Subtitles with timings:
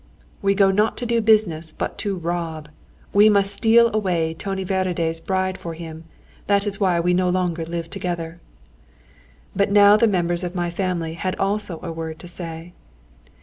[0.41, 2.69] "We go not to do business, but to rob.
[3.13, 6.05] We must steal away Tony Várady's bride for him.
[6.47, 8.39] That is why we no longer live together."
[9.55, 12.73] But now the members of my family had also a word to say.